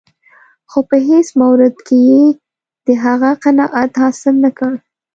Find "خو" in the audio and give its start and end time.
0.69-0.79